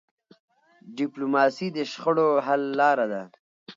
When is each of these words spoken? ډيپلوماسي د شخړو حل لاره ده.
ډيپلوماسي 0.97 1.67
د 1.75 1.77
شخړو 1.91 2.27
حل 2.45 2.63
لاره 2.79 3.05
ده. 3.13 3.21